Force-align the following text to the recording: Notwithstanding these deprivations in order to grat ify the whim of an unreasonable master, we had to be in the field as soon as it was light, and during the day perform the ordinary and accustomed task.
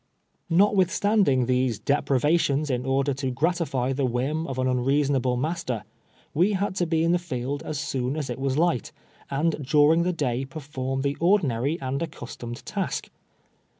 Notwithstanding 0.49 1.45
these 1.45 1.77
deprivations 1.77 2.71
in 2.71 2.87
order 2.87 3.13
to 3.13 3.29
grat 3.29 3.57
ify 3.57 3.95
the 3.95 4.03
whim 4.03 4.47
of 4.47 4.57
an 4.57 4.67
unreasonable 4.67 5.37
master, 5.37 5.83
we 6.33 6.53
had 6.53 6.73
to 6.77 6.87
be 6.87 7.03
in 7.03 7.11
the 7.11 7.19
field 7.19 7.61
as 7.61 7.77
soon 7.79 8.17
as 8.17 8.27
it 8.27 8.39
was 8.39 8.57
light, 8.57 8.91
and 9.29 9.63
during 9.63 10.01
the 10.01 10.11
day 10.11 10.43
perform 10.43 11.03
the 11.03 11.15
ordinary 11.19 11.79
and 11.79 12.01
accustomed 12.01 12.65
task. 12.65 13.11